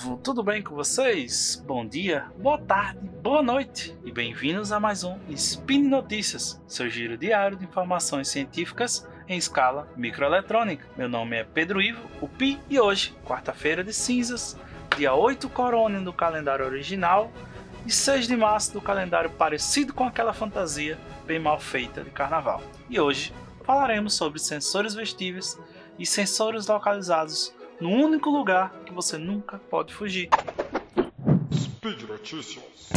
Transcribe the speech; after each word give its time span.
povo, 0.00 0.16
tudo 0.22 0.42
bem 0.42 0.62
com 0.62 0.74
vocês? 0.74 1.62
Bom 1.66 1.86
dia, 1.86 2.26
boa 2.38 2.58
tarde, 2.58 2.98
boa 3.22 3.42
noite 3.42 3.96
e 4.02 4.10
bem-vindos 4.10 4.72
a 4.72 4.80
mais 4.80 5.04
um 5.04 5.18
Spin 5.28 5.82
Notícias, 5.82 6.60
seu 6.66 6.88
giro 6.88 7.18
diário 7.18 7.56
de 7.56 7.64
informações 7.64 8.28
científicas 8.28 9.06
em 9.28 9.36
escala 9.36 9.88
microeletrônica. 9.96 10.86
Meu 10.96 11.08
nome 11.08 11.36
é 11.36 11.44
Pedro 11.44 11.82
Ivo, 11.82 12.00
o 12.20 12.28
Pi, 12.28 12.58
e 12.70 12.80
hoje, 12.80 13.14
quarta-feira 13.24 13.84
de 13.84 13.92
cinzas, 13.92 14.58
dia 14.96 15.12
8 15.12 15.48
Corônio 15.50 16.02
do 16.02 16.12
calendário 16.12 16.64
original 16.64 17.30
e 17.84 17.92
6 17.92 18.26
de 18.26 18.36
março 18.36 18.72
do 18.72 18.80
calendário 18.80 19.30
parecido 19.30 19.92
com 19.92 20.04
aquela 20.04 20.32
fantasia 20.32 20.98
bem 21.26 21.38
mal 21.38 21.60
feita 21.60 22.02
de 22.02 22.10
carnaval. 22.10 22.62
E 22.88 22.98
hoje 22.98 23.34
falaremos 23.64 24.14
sobre 24.14 24.38
sensores 24.38 24.94
vestíveis 24.94 25.58
e 25.98 26.06
sensores 26.06 26.66
localizados 26.66 27.52
no 27.80 27.90
único 27.90 28.28
lugar 28.30 28.72
que 28.84 28.92
você 28.92 29.16
nunca 29.16 29.58
pode 29.58 29.94
fugir. 29.94 30.28
Speed 31.52 32.02
Notícias. 32.02 32.90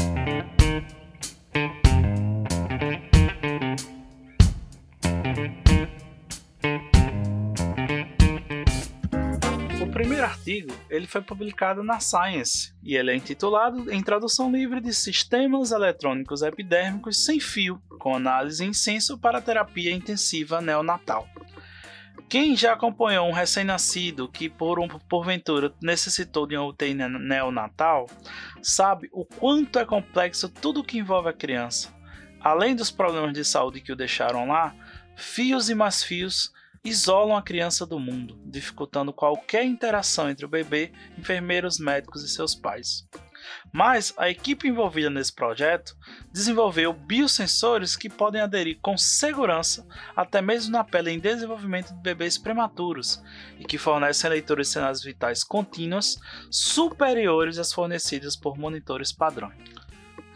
O 9.81 9.91
primeiro 9.93 10.23
artigo 10.23 10.73
ele 10.89 11.07
foi 11.07 11.21
publicado 11.21 11.81
na 11.81 11.99
Science 11.99 12.73
e 12.83 12.95
ele 12.95 13.11
é 13.11 13.15
intitulado 13.15 13.89
em 13.91 14.03
tradução 14.03 14.51
livre 14.51 14.81
de 14.81 14.93
Sistemas 14.93 15.71
Eletrônicos 15.71 16.41
Epidérmicos 16.41 17.23
sem 17.23 17.39
fio, 17.39 17.81
com 17.99 18.15
análise 18.15 18.65
em 18.65 18.73
senso 18.73 19.17
para 19.17 19.39
terapia 19.39 19.93
intensiva 19.93 20.59
neonatal. 20.59 21.27
Quem 22.33 22.55
já 22.55 22.73
acompanhou 22.73 23.29
um 23.29 23.31
recém-nascido 23.31 24.27
que, 24.27 24.49
por 24.49 24.79
um, 24.79 24.87
porventura, 24.87 25.71
necessitou 25.79 26.47
de 26.47 26.57
uma 26.57 26.65
UTI 26.65 26.95
neonatal, 26.95 28.07
sabe 28.59 29.07
o 29.13 29.23
quanto 29.23 29.77
é 29.77 29.85
complexo 29.85 30.49
tudo 30.49 30.83
que 30.83 30.97
envolve 30.97 31.29
a 31.29 31.33
criança. 31.33 31.93
Além 32.41 32.75
dos 32.75 32.89
problemas 32.89 33.33
de 33.33 33.45
saúde 33.45 33.81
que 33.81 33.91
o 33.91 33.95
deixaram 33.95 34.47
lá, 34.47 34.75
fios 35.15 35.69
e 35.69 35.75
mais 35.75 36.01
fios 36.01 36.51
isolam 36.83 37.37
a 37.37 37.43
criança 37.43 37.85
do 37.85 37.99
mundo, 37.99 38.35
dificultando 38.47 39.13
qualquer 39.13 39.63
interação 39.63 40.27
entre 40.27 40.43
o 40.43 40.49
bebê, 40.49 40.91
enfermeiros, 41.15 41.77
médicos 41.77 42.23
e 42.23 42.27
seus 42.27 42.55
pais. 42.55 43.07
Mas 43.71 44.13
a 44.17 44.29
equipe 44.29 44.67
envolvida 44.67 45.09
nesse 45.09 45.33
projeto 45.33 45.95
desenvolveu 46.31 46.93
biosensores 46.93 47.95
que 47.95 48.09
podem 48.09 48.41
aderir 48.41 48.79
com 48.81 48.97
segurança 48.97 49.85
até 50.15 50.41
mesmo 50.41 50.71
na 50.71 50.83
pele 50.83 51.11
em 51.11 51.19
desenvolvimento 51.19 51.93
de 51.93 52.01
bebês 52.01 52.37
prematuros 52.37 53.21
e 53.59 53.65
que 53.65 53.77
fornecem 53.77 54.29
leituras 54.29 54.67
de 54.67 54.73
sinais 54.73 55.01
vitais 55.01 55.43
contínuas 55.43 56.19
superiores 56.49 57.57
às 57.57 57.73
fornecidas 57.73 58.35
por 58.35 58.57
monitores 58.57 59.11
padrões. 59.11 59.82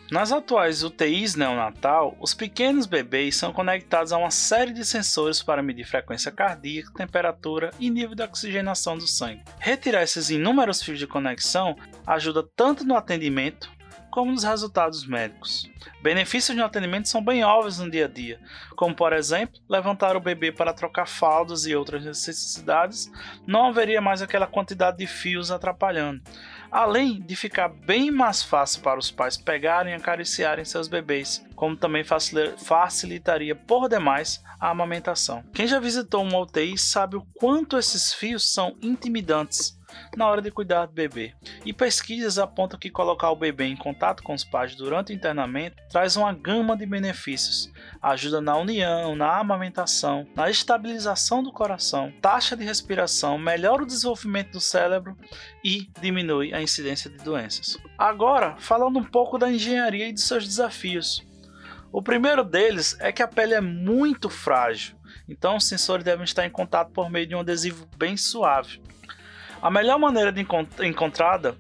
Nas 0.09 0.31
atuais 0.31 0.83
UTIs 0.83 1.36
neonatal, 1.36 2.16
os 2.22 2.33
pequenos 2.33 2.86
bebês 2.86 3.36
são 3.36 3.52
conectados 3.52 4.14
a 4.14 4.17
uma 4.17 4.31
série 4.31 4.72
de 4.72 4.86
sensores 4.86 5.44
para 5.44 5.61
medir 5.61 5.86
frequência 5.86 6.31
cardíaca, 6.31 6.94
temperatura 6.95 7.72
e 7.77 7.89
nível 7.89 8.16
de 8.16 8.23
oxigenação 8.23 8.97
do 8.97 9.05
sangue. 9.05 9.44
Retirar 9.59 10.03
esses 10.03 10.30
inúmeros 10.30 10.81
fios 10.81 10.97
de 10.97 11.05
conexão 11.05 11.75
ajuda 12.05 12.41
tanto 12.55 12.86
no 12.86 12.95
atendimento 12.95 13.69
como 14.18 14.32
nos 14.32 14.44
resultados 14.44 15.06
médicos. 15.06 15.70
Benefícios 16.02 16.56
de 16.56 16.60
um 16.60 16.66
atendimento 16.66 17.08
são 17.08 17.23
bem 17.23 17.44
óbvios 17.44 17.78
no 17.78 17.88
dia 17.88 18.06
a 18.06 18.08
dia, 18.08 18.40
como 18.76 18.96
por 18.96 19.14
exemplo, 19.14 19.62
levantar 19.70 20.16
o 20.16 20.20
bebê 20.20 20.52
para 20.52 20.73
trocar 20.73 21.08
fraldas 21.08 21.68
e 21.68 21.76
outras 21.76 22.04
necessidades, 22.04 23.11
não 23.45 23.67
haveria 23.67 24.02
mais 24.02 24.20
aquela 24.20 24.48
quantidade 24.48 24.98
de 24.98 25.06
fios 25.06 25.52
atrapalhando 25.52 26.23
além 26.72 27.22
de 27.22 27.36
ficar 27.36 27.70
bem 27.70 28.11
mais 28.11 28.44
fácil 28.44 28.82
para 28.82 29.00
os 29.00 29.10
pais 29.10 29.38
pegarem 29.38 29.94
e 29.94 29.95
acariciarem 29.95 30.66
seus 30.66 30.88
bebês, 30.88 31.45
como 31.56 31.77
também 31.77 32.04
facilitaria 32.04 33.56
por 33.56 33.88
demais 33.88 34.44
a 34.60 34.70
amamentação. 34.70 35.44
Quem 35.54 35.66
já 35.66 35.80
visitou 35.80 36.23
uma 36.23 36.39
UTI 36.39 36.77
sabe 36.77 37.16
o 37.16 37.26
quanto 37.36 37.77
esses 37.77 38.14
fios 38.14 38.52
são 38.52 38.76
intimidantes 38.82 39.77
na 40.15 40.27
hora 40.27 40.42
de 40.42 40.52
cuidar 40.52 40.86
do 40.86 40.93
bebê. 40.93 41.33
E 41.65 41.73
pesquisas 41.73 42.37
apontam 42.37 42.80
que 42.80 42.89
colocar 42.89 43.31
o 43.31 43.36
bebê 43.36 43.65
em 43.65 43.75
contato 43.75 44.23
com 44.23 44.33
os 44.33 44.43
pais 44.43 44.75
durante 44.75 45.11
o 45.11 45.15
internamento 45.15 45.81
traz 45.89 46.15
uma 46.15 46.33
gama 46.33 46.75
de 46.75 46.86
benefícios. 46.86 47.71
Ajuda 48.02 48.42
na 48.42 48.58
união, 48.58 49.15
na 49.15 49.37
amamentação, 49.37 50.27
na 50.36 50.49
estabilização 50.49 51.43
do 51.43 51.52
coração, 51.52 52.14
taxa 52.21 52.55
de 52.55 52.64
respiração, 52.64 53.37
melhora 53.37 53.83
o 53.83 53.87
desenvolvimento 53.87 54.52
do 54.52 54.61
cérebro 54.61 55.17
e 55.64 55.89
diminui 56.02 56.53
a 56.53 56.61
incidência 56.61 57.09
de 57.09 57.17
doenças. 57.17 57.77
Agora, 57.97 58.55
falando 58.59 58.99
um 58.99 59.03
pouco 59.03 59.37
da 59.37 59.52
engenharia 59.52 60.08
e 60.08 60.14
de 60.14 60.21
seus 60.21 60.45
desafios. 60.45 61.26
O 61.92 62.02
primeiro 62.02 62.43
deles 62.43 62.97
é 62.99 63.11
que 63.11 63.23
a 63.23 63.27
pele 63.27 63.53
é 63.53 63.61
muito 63.61 64.30
frágil, 64.30 64.97
então 65.27 65.55
os 65.55 65.67
sensores 65.67 66.03
devem 66.03 66.26
estar 66.26 66.45
em 66.45 66.49
contato 66.49 66.92
por 66.92 67.09
meio 67.09 67.26
de 67.26 67.33
um 67.33 67.39
adesivo 67.39 67.87
bem 67.97 68.17
suave. 68.17 68.81
A 69.62 69.72
melhor 69.72 69.98
maneira 70.00 70.38
encont 70.40 70.70
encontrada 70.82 71.58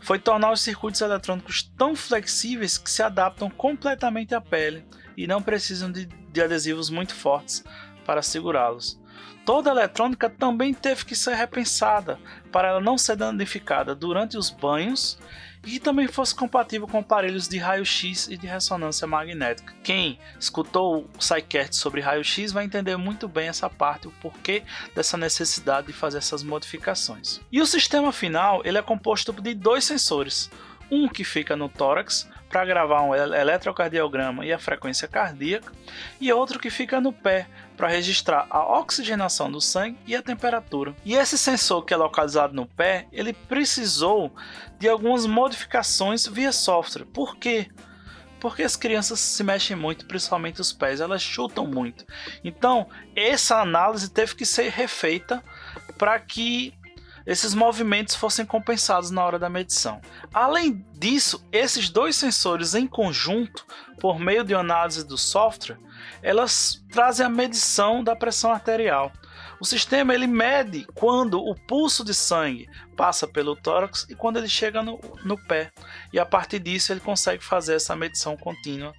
foi 0.00 0.18
tornar 0.18 0.52
os 0.52 0.60
circuitos 0.60 1.00
eletrônicos 1.00 1.62
tão 1.76 1.94
flexíveis 1.94 2.78
que 2.78 2.90
se 2.90 3.02
adaptam 3.02 3.50
completamente 3.50 4.34
à 4.34 4.40
pele 4.40 4.84
e 5.16 5.26
não 5.26 5.42
precisam 5.42 5.92
de, 5.92 6.06
de 6.06 6.42
adesivos 6.42 6.90
muito 6.90 7.14
fortes 7.14 7.62
para 8.04 8.22
segurá-los. 8.22 8.98
Toda 9.44 9.70
a 9.70 9.74
eletrônica 9.74 10.28
também 10.28 10.72
teve 10.72 11.04
que 11.04 11.14
ser 11.14 11.34
repensada 11.34 12.18
para 12.50 12.68
ela 12.68 12.80
não 12.80 12.96
ser 12.96 13.16
danificada 13.16 13.94
durante 13.94 14.36
os 14.36 14.50
banhos 14.50 15.18
e 15.64 15.78
também 15.78 16.08
fosse 16.08 16.34
compatível 16.34 16.86
com 16.86 16.98
aparelhos 16.98 17.48
de 17.48 17.58
raio-x 17.58 18.28
e 18.28 18.36
de 18.36 18.46
ressonância 18.46 19.06
magnética. 19.06 19.74
Quem 19.82 20.18
escutou 20.38 21.08
o 21.16 21.22
SciCast 21.22 21.76
sobre 21.76 22.00
raio-x 22.00 22.52
vai 22.52 22.64
entender 22.64 22.96
muito 22.96 23.28
bem 23.28 23.48
essa 23.48 23.68
parte, 23.68 24.08
o 24.08 24.12
porquê 24.12 24.62
dessa 24.94 25.16
necessidade 25.16 25.88
de 25.88 25.92
fazer 25.92 26.18
essas 26.18 26.42
modificações. 26.42 27.40
E 27.52 27.60
o 27.60 27.66
sistema 27.66 28.12
final 28.12 28.62
ele 28.64 28.78
é 28.78 28.82
composto 28.82 29.32
de 29.32 29.54
dois 29.54 29.84
sensores, 29.84 30.50
um 30.90 31.08
que 31.08 31.24
fica 31.24 31.56
no 31.56 31.68
tórax 31.68 32.28
para 32.48 32.64
gravar 32.64 33.02
um 33.02 33.14
eletrocardiograma 33.14 34.44
e 34.44 34.52
a 34.52 34.58
frequência 34.58 35.06
cardíaca, 35.06 35.72
e 36.20 36.32
outro 36.32 36.58
que 36.58 36.68
fica 36.68 37.00
no 37.00 37.12
pé 37.12 37.46
para 37.76 37.88
registrar 37.88 38.46
a 38.50 38.78
oxigenação 38.78 39.50
do 39.50 39.60
sangue 39.60 39.96
e 40.04 40.16
a 40.16 40.22
temperatura. 40.22 40.94
E 41.04 41.14
esse 41.14 41.38
sensor 41.38 41.84
que 41.84 41.94
é 41.94 41.96
localizado 41.96 42.52
no 42.52 42.66
pé, 42.66 43.06
ele 43.12 43.32
precisou 43.32 44.34
de 44.78 44.88
algumas 44.88 45.26
modificações 45.26 46.26
via 46.26 46.50
software. 46.50 47.04
Por 47.04 47.36
quê? 47.36 47.68
Porque 48.40 48.62
as 48.62 48.74
crianças 48.74 49.20
se 49.20 49.44
mexem 49.44 49.76
muito, 49.76 50.06
principalmente 50.06 50.60
os 50.60 50.72
pés, 50.72 51.00
elas 51.00 51.22
chutam 51.22 51.66
muito. 51.66 52.04
Então, 52.42 52.88
essa 53.14 53.60
análise 53.60 54.10
teve 54.10 54.34
que 54.34 54.44
ser 54.44 54.70
refeita 54.70 55.42
para 55.96 56.18
que 56.18 56.74
esses 57.26 57.54
movimentos 57.54 58.14
fossem 58.14 58.44
compensados 58.44 59.10
na 59.10 59.24
hora 59.24 59.38
da 59.38 59.48
medição. 59.48 60.00
Além 60.32 60.84
disso, 60.92 61.46
esses 61.52 61.90
dois 61.90 62.16
sensores 62.16 62.74
em 62.74 62.86
conjunto, 62.86 63.64
por 64.00 64.18
meio 64.18 64.44
de 64.44 64.54
análise 64.54 65.06
do 65.06 65.18
software, 65.18 65.78
elas 66.22 66.82
trazem 66.90 67.24
a 67.24 67.30
medição 67.30 68.02
da 68.02 68.16
pressão 68.16 68.50
arterial. 68.50 69.12
O 69.60 69.64
sistema 69.64 70.14
ele 70.14 70.26
mede 70.26 70.86
quando 70.94 71.38
o 71.38 71.54
pulso 71.54 72.02
de 72.02 72.14
sangue 72.14 72.68
passa 73.00 73.26
pelo 73.26 73.56
tórax 73.56 74.06
e 74.10 74.14
quando 74.14 74.36
ele 74.36 74.46
chega 74.46 74.82
no, 74.82 75.00
no 75.24 75.42
pé. 75.46 75.72
E 76.12 76.18
a 76.18 76.26
partir 76.26 76.58
disso 76.58 76.92
ele 76.92 77.00
consegue 77.00 77.42
fazer 77.42 77.76
essa 77.76 77.96
medição 77.96 78.36
contínua 78.36 78.92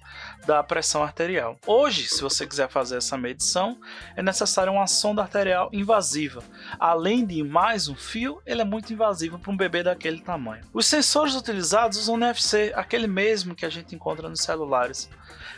da 0.44 0.60
pressão 0.60 1.04
arterial. 1.04 1.56
Hoje, 1.64 2.08
se 2.08 2.20
você 2.20 2.44
quiser 2.44 2.68
fazer 2.68 2.96
essa 2.96 3.16
medição, 3.16 3.78
é 4.16 4.20
necessária 4.20 4.72
uma 4.72 4.88
sonda 4.88 5.22
arterial 5.22 5.70
invasiva. 5.72 6.42
Além 6.80 7.24
de 7.24 7.44
mais 7.44 7.86
um 7.86 7.94
fio, 7.94 8.42
ele 8.44 8.60
é 8.60 8.64
muito 8.64 8.92
invasivo 8.92 9.38
para 9.38 9.52
um 9.52 9.56
bebê 9.56 9.84
daquele 9.84 10.20
tamanho. 10.20 10.64
Os 10.74 10.86
sensores 10.86 11.36
utilizados 11.36 11.96
usam 11.96 12.16
NFC, 12.16 12.72
aquele 12.74 13.06
mesmo 13.06 13.54
que 13.54 13.64
a 13.64 13.70
gente 13.70 13.94
encontra 13.94 14.28
nos 14.28 14.40
celulares, 14.40 15.08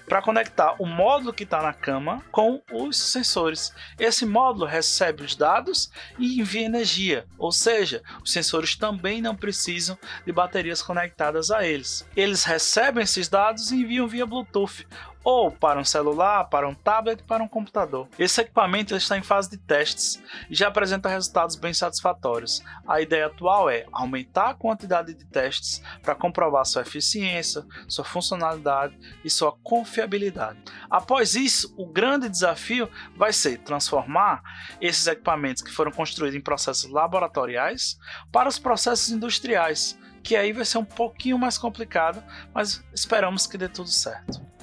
para 0.07 0.21
conectar 0.21 0.77
o 0.79 0.85
módulo 0.85 1.33
que 1.33 1.45
está 1.45 1.63
na 1.63 1.73
cama 1.73 2.23
com 2.31 2.61
os 2.71 2.99
sensores. 2.99 3.73
Esse 3.99 4.27
módulo 4.27 4.67
recebe 4.67 5.23
os 5.23 5.35
dados 5.35 5.91
e 6.19 6.41
envia 6.41 6.67
energia, 6.67 7.27
ou 7.39 7.51
seja, 7.51 8.03
os 8.23 8.34
sensores 8.35 8.77
também 8.77 9.23
não 9.23 9.35
precisam 9.35 9.99
de 10.27 10.33
baterias 10.33 10.83
conectadas 10.83 11.51
a 11.51 11.67
eles. 11.67 12.07
Eles 12.15 12.45
recebem 12.45 13.03
esses 13.03 13.29
dados 13.29 13.71
e 13.71 13.77
enviam 13.77 14.07
via 14.07 14.27
Bluetooth 14.27 14.87
ou 15.25 15.51
para 15.51 15.81
um 15.81 15.85
celular, 15.85 16.45
para 16.45 16.69
um 16.69 16.75
tablet, 16.75 17.23
para 17.23 17.43
um 17.43 17.49
computador. 17.49 18.07
Esse 18.19 18.43
equipamento 18.43 18.95
está 18.95 19.17
em 19.17 19.23
fase 19.23 19.51
de 19.51 19.57
testes 19.57 20.23
e 20.51 20.55
já 20.55 20.69
apresenta 20.69 21.09
resultados 21.09 21.57
bem 21.57 21.73
satisfatórios. 21.73 22.63
A 22.87 23.01
ideia 23.01 23.27
atual 23.27 23.71
é 23.71 23.87
aumentar 23.91 24.51
a 24.51 24.55
quantidade 24.55 25.15
de 25.15 25.25
testes 25.25 25.83
para 26.03 26.15
comprovar 26.15 26.67
sua 26.67 26.83
eficiência, 26.83 27.65
sua 27.89 28.05
funcionalidade 28.05 28.97
e 29.25 29.31
sua 29.31 29.53
confiabilidade. 29.63 30.59
Após 30.91 31.35
isso, 31.35 31.75
o 31.79 31.87
grande 31.87 32.29
desafio 32.29 32.91
vai 33.17 33.33
ser 33.33 33.59
transformar 33.59 34.43
esses 34.81 35.07
equipamentos 35.07 35.63
que 35.63 35.71
foram 35.71 35.91
construídos 35.91 36.37
em 36.37 36.43
processos 36.43 36.91
laboratoriais 36.91 37.99
para 38.31 38.49
os 38.49 38.59
processos 38.59 39.11
industriais, 39.11 39.99
que 40.23 40.37
aí 40.37 40.53
vai 40.53 40.65
ser 40.65 40.79
um 40.79 40.85
pouquinho 40.85 41.39
mais 41.39 41.57
complicado, 41.57 42.23
mas 42.53 42.85
esperamos 42.93 43.47
que 43.47 43.57
dê 43.57 43.69
tudo 43.69 43.89
certo. 43.89 44.54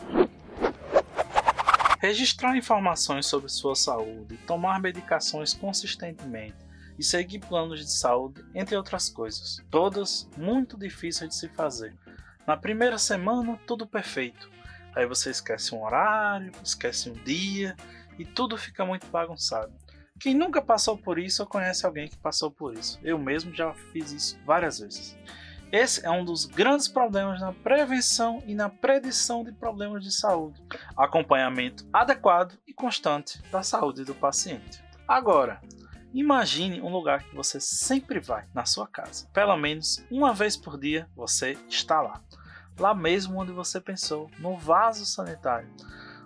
Registrar 2.01 2.57
informações 2.57 3.27
sobre 3.27 3.47
sua 3.47 3.75
saúde, 3.75 4.35
tomar 4.47 4.81
medicações 4.81 5.53
consistentemente 5.53 6.57
e 6.97 7.03
seguir 7.03 7.37
planos 7.37 7.79
de 7.79 7.91
saúde, 7.91 8.43
entre 8.55 8.75
outras 8.75 9.07
coisas. 9.07 9.63
Todas 9.69 10.27
muito 10.35 10.75
difíceis 10.75 11.29
de 11.29 11.35
se 11.35 11.47
fazer. 11.49 11.95
Na 12.47 12.57
primeira 12.57 12.97
semana, 12.97 13.55
tudo 13.67 13.85
perfeito. 13.85 14.49
Aí 14.95 15.05
você 15.05 15.29
esquece 15.29 15.75
um 15.75 15.83
horário, 15.83 16.51
esquece 16.63 17.07
um 17.07 17.13
dia 17.23 17.75
e 18.17 18.25
tudo 18.25 18.57
fica 18.57 18.83
muito 18.83 19.05
bagunçado. 19.05 19.71
Quem 20.19 20.33
nunca 20.33 20.59
passou 20.59 20.97
por 20.97 21.19
isso 21.19 21.43
ou 21.43 21.47
conhece 21.47 21.85
alguém 21.85 22.07
que 22.07 22.17
passou 22.17 22.49
por 22.49 22.73
isso? 22.73 22.99
Eu 23.03 23.19
mesmo 23.19 23.53
já 23.53 23.75
fiz 23.93 24.11
isso 24.11 24.39
várias 24.43 24.79
vezes. 24.79 25.15
Esse 25.71 26.05
é 26.05 26.11
um 26.11 26.25
dos 26.25 26.45
grandes 26.45 26.89
problemas 26.89 27.39
na 27.39 27.53
prevenção 27.53 28.43
e 28.45 28.53
na 28.53 28.67
predição 28.67 29.41
de 29.41 29.53
problemas 29.53 30.03
de 30.03 30.11
saúde. 30.11 30.61
Acompanhamento 30.97 31.87
adequado 31.93 32.57
e 32.67 32.73
constante 32.73 33.41
da 33.49 33.63
saúde 33.63 34.03
do 34.03 34.13
paciente. 34.13 34.83
Agora, 35.07 35.61
imagine 36.13 36.81
um 36.81 36.91
lugar 36.91 37.23
que 37.23 37.33
você 37.33 37.57
sempre 37.61 38.19
vai 38.19 38.45
na 38.53 38.65
sua 38.65 38.85
casa. 38.85 39.29
Pelo 39.33 39.55
menos 39.55 40.05
uma 40.11 40.33
vez 40.33 40.57
por 40.57 40.77
dia 40.77 41.07
você 41.15 41.57
está 41.69 42.01
lá. 42.01 42.21
Lá 42.77 42.93
mesmo 42.93 43.39
onde 43.39 43.53
você 43.53 43.79
pensou, 43.79 44.29
no 44.39 44.57
vaso 44.57 45.05
sanitário. 45.05 45.69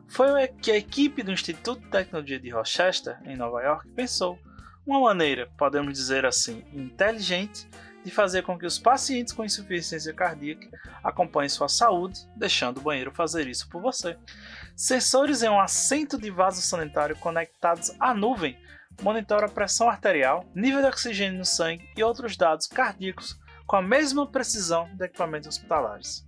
Foi 0.07 0.45
o 0.45 0.53
que 0.55 0.71
a 0.71 0.77
equipe 0.77 1.21
do 1.21 1.31
Instituto 1.31 1.81
de 1.81 1.89
Tecnologia 1.89 2.39
de 2.39 2.49
Rochester, 2.49 3.19
em 3.23 3.35
Nova 3.35 3.61
York, 3.61 3.87
pensou. 3.89 4.39
Uma 4.87 5.01
maneira, 5.01 5.51
podemos 5.57 5.93
dizer 5.93 6.25
assim, 6.25 6.63
inteligente 6.73 7.67
de 8.05 8.11
fazer 8.11 8.43
com 8.43 8.57
que 8.57 8.67
os 8.67 8.77
pacientes 8.77 9.33
com 9.33 9.43
insuficiência 9.43 10.13
cardíaca 10.13 10.69
acompanhem 11.03 11.49
sua 11.49 11.67
saúde, 11.67 12.19
deixando 12.35 12.77
o 12.77 12.81
banheiro 12.81 13.11
fazer 13.11 13.47
isso 13.47 13.67
por 13.67 13.81
você. 13.81 14.15
Sensores 14.75 15.41
em 15.41 15.49
um 15.49 15.59
assento 15.59 16.15
de 16.15 16.29
vaso 16.29 16.61
sanitário 16.61 17.15
conectados 17.15 17.91
à 17.99 18.13
nuvem 18.13 18.55
monitoram 19.01 19.47
a 19.47 19.51
pressão 19.51 19.89
arterial, 19.89 20.45
nível 20.53 20.81
de 20.81 20.87
oxigênio 20.87 21.39
no 21.39 21.45
sangue 21.45 21.89
e 21.97 22.03
outros 22.03 22.37
dados 22.37 22.67
cardíacos 22.67 23.39
com 23.65 23.75
a 23.75 23.81
mesma 23.81 24.27
precisão 24.27 24.87
de 24.93 25.05
equipamentos 25.05 25.49
hospitalares. 25.49 26.23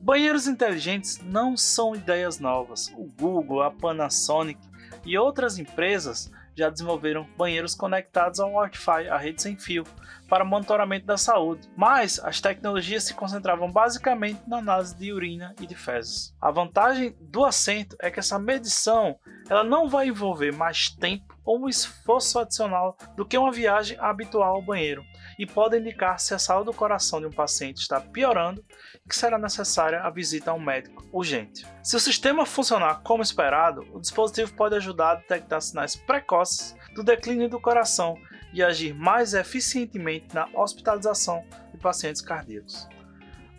Banheiros 0.00 0.48
inteligentes 0.48 1.20
não 1.22 1.56
são 1.56 1.94
ideias 1.94 2.40
novas. 2.40 2.92
O 2.96 3.04
Google, 3.04 3.62
a 3.62 3.70
Panasonic 3.70 4.60
e 5.04 5.16
outras 5.16 5.58
empresas 5.58 6.30
já 6.56 6.70
desenvolveram 6.70 7.26
banheiros 7.36 7.74
conectados 7.74 8.40
ao 8.40 8.52
Wi-Fi, 8.52 9.08
a 9.08 9.16
rede 9.16 9.42
sem 9.42 9.56
fio, 9.56 9.84
para 10.28 10.44
monitoramento 10.44 11.06
da 11.06 11.16
saúde, 11.16 11.68
mas 11.76 12.18
as 12.20 12.40
tecnologias 12.40 13.04
se 13.04 13.14
concentravam 13.14 13.70
basicamente 13.70 14.40
na 14.46 14.58
análise 14.58 14.96
de 14.96 15.12
urina 15.12 15.54
e 15.60 15.66
de 15.66 15.74
fezes. 15.74 16.34
A 16.40 16.50
vantagem 16.50 17.16
do 17.20 17.44
assento 17.44 17.96
é 18.00 18.10
que 18.10 18.20
essa 18.20 18.38
medição 18.38 19.18
ela 19.48 19.62
não 19.62 19.88
vai 19.88 20.08
envolver 20.08 20.52
mais 20.52 20.88
tempo 20.88 21.34
ou 21.44 21.60
um 21.60 21.68
esforço 21.68 22.38
adicional 22.38 22.96
do 23.16 23.24
que 23.24 23.36
uma 23.36 23.52
viagem 23.52 23.96
habitual 24.00 24.56
ao 24.56 24.62
banheiro 24.62 25.04
e 25.38 25.46
pode 25.46 25.78
indicar 25.78 26.18
se 26.18 26.34
a 26.34 26.38
saúde 26.38 26.66
do 26.66 26.72
coração 26.72 27.20
de 27.20 27.26
um 27.26 27.30
paciente 27.30 27.78
está 27.78 28.00
piorando 28.00 28.64
e 29.04 29.08
que 29.08 29.16
será 29.16 29.38
necessária 29.38 30.00
a 30.00 30.10
visita 30.10 30.50
a 30.50 30.54
um 30.54 30.60
médico 30.60 31.04
urgente. 31.12 31.66
Se 31.82 31.96
o 31.96 32.00
sistema 32.00 32.46
funcionar 32.46 33.02
como 33.02 33.22
esperado, 33.22 33.86
o 33.92 34.00
dispositivo 34.00 34.54
pode 34.54 34.76
ajudar 34.76 35.10
a 35.10 35.14
detectar 35.16 35.60
sinais 35.60 35.96
precoces 35.96 36.74
do 36.94 37.02
declínio 37.02 37.48
do 37.48 37.60
coração 37.60 38.16
e 38.52 38.62
agir 38.62 38.94
mais 38.94 39.34
eficientemente 39.34 40.34
na 40.34 40.48
hospitalização 40.54 41.44
de 41.72 41.78
pacientes 41.78 42.22
cardíacos. 42.22 42.88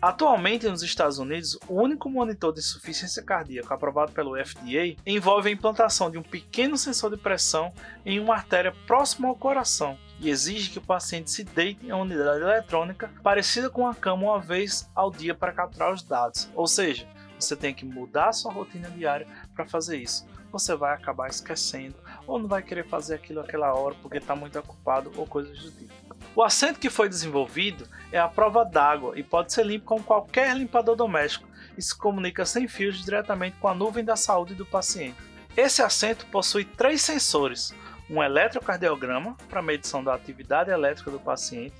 Atualmente, 0.00 0.68
nos 0.68 0.82
Estados 0.82 1.18
Unidos, 1.18 1.58
o 1.66 1.80
único 1.80 2.10
monitor 2.10 2.52
de 2.52 2.60
insuficiência 2.60 3.22
cardíaca 3.22 3.74
aprovado 3.74 4.12
pelo 4.12 4.36
FDA 4.36 4.94
envolve 5.06 5.48
a 5.48 5.52
implantação 5.52 6.10
de 6.10 6.18
um 6.18 6.22
pequeno 6.22 6.76
sensor 6.76 7.10
de 7.10 7.16
pressão 7.16 7.72
em 8.04 8.20
uma 8.20 8.34
artéria 8.34 8.74
próxima 8.86 9.28
ao 9.28 9.34
coração 9.34 9.98
e 10.20 10.28
exige 10.28 10.70
que 10.70 10.78
o 10.78 10.82
paciente 10.82 11.30
se 11.30 11.44
deite 11.44 11.86
em 11.86 11.92
uma 11.92 12.02
unidade 12.02 12.42
eletrônica 12.42 13.10
parecida 13.22 13.70
com 13.70 13.82
uma 13.82 13.94
cama 13.94 14.24
uma 14.24 14.40
vez 14.40 14.88
ao 14.94 15.10
dia 15.10 15.34
para 15.34 15.52
capturar 15.52 15.92
os 15.92 16.02
dados. 16.02 16.50
Ou 16.54 16.66
seja, 16.66 17.06
você 17.38 17.56
tem 17.56 17.74
que 17.74 17.84
mudar 17.84 18.28
a 18.28 18.32
sua 18.32 18.52
rotina 18.52 18.90
diária 18.90 19.26
para 19.54 19.66
fazer 19.66 19.96
isso. 19.96 20.26
Você 20.52 20.74
vai 20.74 20.94
acabar 20.94 21.28
esquecendo 21.28 21.96
ou 22.26 22.38
não 22.38 22.48
vai 22.48 22.62
querer 22.62 22.86
fazer 22.86 23.14
aquilo 23.14 23.40
aquela 23.40 23.74
hora 23.74 23.94
porque 24.00 24.18
está 24.18 24.36
muito 24.36 24.58
ocupado 24.58 25.10
ou 25.16 25.26
coisas 25.26 25.58
do 25.58 25.70
tipo. 25.70 26.05
O 26.36 26.42
assento 26.42 26.78
que 26.78 26.90
foi 26.90 27.08
desenvolvido 27.08 27.88
é 28.12 28.18
a 28.18 28.28
prova 28.28 28.62
d'água 28.62 29.18
e 29.18 29.22
pode 29.22 29.54
ser 29.54 29.64
limpo 29.64 29.86
com 29.86 30.02
qualquer 30.02 30.54
limpador 30.54 30.94
doméstico 30.94 31.48
e 31.78 31.80
se 31.80 31.96
comunica 31.96 32.44
sem 32.44 32.68
fios 32.68 33.02
diretamente 33.02 33.56
com 33.56 33.68
a 33.68 33.74
nuvem 33.74 34.04
da 34.04 34.16
saúde 34.16 34.54
do 34.54 34.66
paciente. 34.66 35.16
Esse 35.56 35.80
assento 35.80 36.26
possui 36.26 36.66
três 36.66 37.00
sensores: 37.00 37.74
um 38.10 38.22
eletrocardiograma 38.22 39.34
para 39.48 39.62
medição 39.62 40.04
da 40.04 40.12
atividade 40.12 40.70
elétrica 40.70 41.10
do 41.10 41.18
paciente, 41.18 41.74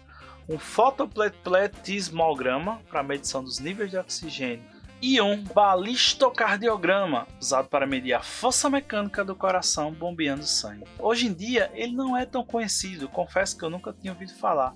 um 0.48 0.58
fotopletismograma 0.58 2.80
para 2.88 3.02
medição 3.02 3.44
dos 3.44 3.58
níveis 3.58 3.90
de 3.90 3.98
oxigênio 3.98 4.64
e 5.00 5.20
um 5.20 5.42
balistocardiograma, 5.42 7.26
usado 7.40 7.68
para 7.68 7.86
medir 7.86 8.14
a 8.14 8.22
força 8.22 8.70
mecânica 8.70 9.24
do 9.24 9.34
coração 9.34 9.92
bombeando 9.92 10.44
sangue. 10.44 10.84
Hoje 10.98 11.26
em 11.26 11.32
dia 11.32 11.70
ele 11.74 11.92
não 11.92 12.16
é 12.16 12.24
tão 12.24 12.44
conhecido, 12.44 13.08
confesso 13.08 13.56
que 13.56 13.64
eu 13.64 13.70
nunca 13.70 13.92
tinha 13.92 14.12
ouvido 14.12 14.34
falar, 14.34 14.74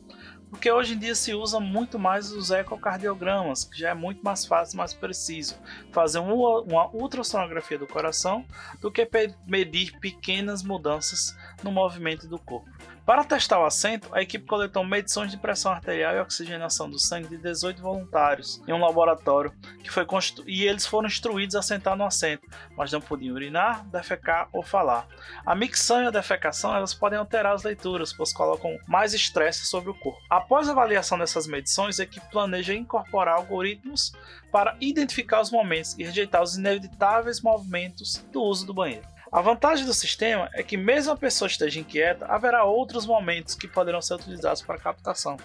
porque 0.50 0.70
hoje 0.70 0.94
em 0.94 0.98
dia 0.98 1.14
se 1.14 1.32
usa 1.32 1.60
muito 1.60 1.98
mais 1.98 2.32
os 2.32 2.50
ecocardiogramas, 2.50 3.64
que 3.64 3.78
já 3.78 3.90
é 3.90 3.94
muito 3.94 4.20
mais 4.22 4.44
fácil, 4.44 4.76
mais 4.78 4.92
preciso 4.92 5.56
fazer 5.92 6.18
uma 6.18 6.90
ultrassonografia 6.92 7.78
do 7.78 7.86
coração 7.86 8.44
do 8.80 8.90
que 8.90 9.08
medir 9.46 9.98
pequenas 10.00 10.62
mudanças 10.62 11.36
no 11.62 11.70
movimento 11.70 12.26
do 12.26 12.38
corpo. 12.38 12.68
Para 13.10 13.24
testar 13.24 13.58
o 13.58 13.64
assento, 13.64 14.08
a 14.12 14.22
equipe 14.22 14.46
coletou 14.46 14.84
medições 14.84 15.32
de 15.32 15.36
pressão 15.36 15.72
arterial 15.72 16.14
e 16.14 16.20
oxigenação 16.20 16.88
do 16.88 16.96
sangue 16.96 17.26
de 17.26 17.38
18 17.38 17.82
voluntários 17.82 18.62
em 18.68 18.72
um 18.72 18.78
laboratório 18.78 19.52
que 19.82 19.90
foi 19.90 20.06
e 20.46 20.62
eles 20.62 20.86
foram 20.86 21.08
instruídos 21.08 21.56
a 21.56 21.62
sentar 21.62 21.96
no 21.96 22.04
assento, 22.04 22.46
mas 22.76 22.92
não 22.92 23.00
podiam 23.00 23.34
urinar, 23.34 23.84
defecar 23.88 24.48
ou 24.52 24.62
falar. 24.62 25.08
A 25.44 25.56
micção 25.56 26.00
e 26.00 26.06
a 26.06 26.12
defecação 26.12 26.72
elas 26.72 26.94
podem 26.94 27.18
alterar 27.18 27.52
as 27.52 27.64
leituras, 27.64 28.12
pois 28.12 28.32
colocam 28.32 28.78
mais 28.86 29.12
estresse 29.12 29.66
sobre 29.66 29.90
o 29.90 29.94
corpo. 29.94 30.22
Após 30.30 30.68
a 30.68 30.70
avaliação 30.70 31.18
dessas 31.18 31.48
medições, 31.48 31.98
a 31.98 32.04
equipe 32.04 32.30
planeja 32.30 32.74
incorporar 32.74 33.34
algoritmos 33.34 34.12
para 34.52 34.76
identificar 34.80 35.40
os 35.40 35.50
momentos 35.50 35.98
e 35.98 36.04
rejeitar 36.04 36.44
os 36.44 36.56
inevitáveis 36.56 37.40
movimentos 37.40 38.24
do 38.32 38.40
uso 38.40 38.64
do 38.64 38.72
banheiro. 38.72 39.10
A 39.32 39.40
vantagem 39.40 39.86
do 39.86 39.94
sistema 39.94 40.50
é 40.52 40.62
que, 40.62 40.76
mesmo 40.76 41.12
a 41.12 41.16
pessoa 41.16 41.46
esteja 41.46 41.78
inquieta, 41.78 42.26
haverá 42.26 42.64
outros 42.64 43.06
momentos 43.06 43.54
que 43.54 43.68
poderão 43.68 44.02
ser 44.02 44.14
utilizados 44.14 44.60
para 44.60 44.76
captação. 44.76 45.36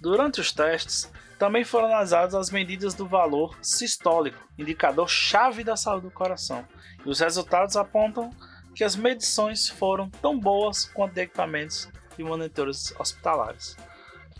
Durante 0.00 0.40
os 0.40 0.50
testes, 0.50 1.08
também 1.38 1.64
foram 1.64 1.86
analisadas 1.86 2.34
as 2.34 2.50
medidas 2.50 2.92
do 2.92 3.06
valor 3.06 3.56
sistólico, 3.62 4.48
indicador-chave 4.58 5.62
da 5.62 5.76
saúde 5.76 6.06
do 6.06 6.10
coração, 6.10 6.66
e 7.04 7.08
os 7.08 7.20
resultados 7.20 7.76
apontam 7.76 8.30
que 8.74 8.82
as 8.82 8.96
medições 8.96 9.68
foram 9.68 10.10
tão 10.10 10.38
boas 10.38 10.86
quanto 10.86 11.14
de 11.14 11.20
equipamentos 11.20 11.88
e 12.18 12.24
monitores 12.24 12.92
hospitalares. 12.98 13.76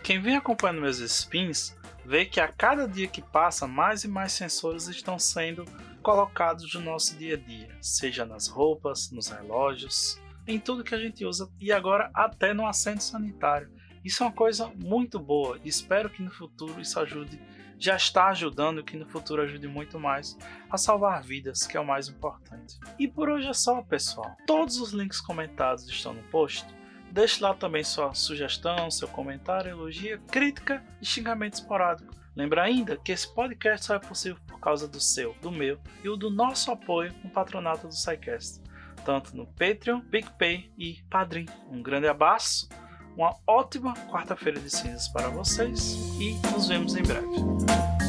Quem 0.02 0.20
vem 0.20 0.36
acompanhando 0.36 0.80
meus 0.80 0.98
spins 0.98 1.76
vê 2.04 2.24
que 2.24 2.40
a 2.40 2.48
cada 2.48 2.88
dia 2.88 3.06
que 3.06 3.22
passa, 3.22 3.68
mais 3.68 4.02
e 4.02 4.08
mais 4.08 4.32
sensores 4.32 4.88
estão 4.88 5.16
sendo 5.16 5.64
colocados 6.02 6.74
no 6.74 6.80
nosso 6.80 7.16
dia 7.16 7.34
a 7.34 7.38
dia, 7.38 7.76
seja 7.80 8.24
nas 8.24 8.48
roupas, 8.48 9.10
nos 9.10 9.28
relógios, 9.28 10.20
em 10.46 10.58
tudo 10.58 10.84
que 10.84 10.94
a 10.94 10.98
gente 10.98 11.24
usa 11.24 11.50
e 11.60 11.70
agora 11.70 12.10
até 12.14 12.52
no 12.52 12.66
assento 12.66 13.02
sanitário. 13.02 13.70
Isso 14.04 14.22
é 14.22 14.26
uma 14.26 14.32
coisa 14.32 14.72
muito 14.76 15.18
boa 15.18 15.58
e 15.64 15.68
espero 15.68 16.08
que 16.08 16.22
no 16.22 16.30
futuro 16.30 16.80
isso 16.80 16.98
ajude, 16.98 17.40
já 17.78 17.96
está 17.96 18.28
ajudando 18.28 18.82
que 18.82 18.96
no 18.96 19.06
futuro 19.06 19.42
ajude 19.42 19.68
muito 19.68 19.98
mais 19.98 20.36
a 20.70 20.78
salvar 20.78 21.22
vidas, 21.22 21.66
que 21.66 21.76
é 21.76 21.80
o 21.80 21.86
mais 21.86 22.08
importante. 22.08 22.78
E 22.98 23.06
por 23.06 23.28
hoje 23.28 23.48
é 23.48 23.54
só, 23.54 23.82
pessoal. 23.82 24.36
Todos 24.46 24.80
os 24.80 24.92
links 24.92 25.20
comentados 25.20 25.86
estão 25.88 26.14
no 26.14 26.22
post. 26.24 26.66
Deixe 27.12 27.42
lá 27.42 27.52
também 27.54 27.84
sua 27.84 28.14
sugestão, 28.14 28.90
seu 28.90 29.08
comentário, 29.08 29.70
elogia, 29.70 30.18
crítica 30.30 30.82
e 31.00 31.04
xingamento 31.04 31.54
esporádico 31.54 32.19
Lembra 32.34 32.62
ainda 32.62 32.96
que 32.96 33.12
esse 33.12 33.32
podcast 33.34 33.86
só 33.86 33.94
é 33.94 33.98
possível 33.98 34.38
por 34.46 34.60
causa 34.60 34.86
do 34.86 35.00
seu, 35.00 35.34
do 35.42 35.50
meu 35.50 35.78
e 36.02 36.08
o 36.08 36.16
do 36.16 36.30
nosso 36.30 36.70
apoio 36.70 37.12
no 37.24 37.30
patronato 37.30 37.88
do 37.88 37.94
SciCast, 37.94 38.60
tanto 39.04 39.36
no 39.36 39.46
Patreon, 39.46 40.00
PicPay 40.00 40.70
e 40.78 41.02
Padrim. 41.10 41.46
Um 41.70 41.82
grande 41.82 42.06
abraço, 42.06 42.68
uma 43.16 43.36
ótima 43.46 43.94
quarta-feira 44.10 44.60
de 44.60 44.70
cinzas 44.70 45.08
para 45.08 45.28
vocês 45.28 45.94
e 46.20 46.34
nos 46.52 46.68
vemos 46.68 46.94
em 46.96 47.02
breve. 47.02 47.99